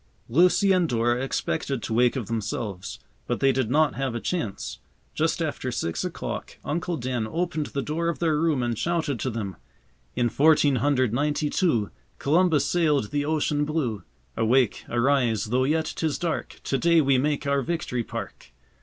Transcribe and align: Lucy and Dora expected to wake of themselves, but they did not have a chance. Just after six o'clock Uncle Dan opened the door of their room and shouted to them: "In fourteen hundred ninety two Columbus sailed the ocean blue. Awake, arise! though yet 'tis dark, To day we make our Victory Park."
Lucy 0.29 0.71
and 0.71 0.89
Dora 0.89 1.23
expected 1.23 1.83
to 1.83 1.93
wake 1.93 2.15
of 2.15 2.25
themselves, 2.25 2.97
but 3.27 3.39
they 3.39 3.51
did 3.51 3.69
not 3.69 3.93
have 3.93 4.15
a 4.15 4.19
chance. 4.19 4.79
Just 5.13 5.43
after 5.43 5.71
six 5.71 6.03
o'clock 6.03 6.57
Uncle 6.65 6.97
Dan 6.97 7.27
opened 7.29 7.67
the 7.67 7.83
door 7.83 8.09
of 8.09 8.17
their 8.17 8.35
room 8.39 8.63
and 8.63 8.75
shouted 8.75 9.19
to 9.19 9.29
them: 9.29 9.57
"In 10.15 10.27
fourteen 10.27 10.77
hundred 10.77 11.13
ninety 11.13 11.51
two 11.51 11.91
Columbus 12.17 12.65
sailed 12.65 13.11
the 13.11 13.25
ocean 13.25 13.63
blue. 13.63 14.01
Awake, 14.35 14.85
arise! 14.89 15.45
though 15.45 15.65
yet 15.65 15.93
'tis 15.95 16.17
dark, 16.17 16.61
To 16.63 16.79
day 16.79 16.99
we 16.99 17.19
make 17.19 17.45
our 17.45 17.61
Victory 17.61 18.03
Park." 18.03 18.53